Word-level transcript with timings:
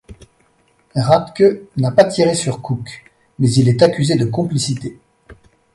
Radke 0.95 1.61
n'a 1.77 1.91
pas 1.91 2.05
tiré 2.05 2.33
sur 2.33 2.59
Cook, 2.63 3.05
mais 3.37 3.51
il 3.51 3.69
est 3.69 3.83
accusé 3.83 4.15
de 4.15 4.25
complicité. 4.25 4.97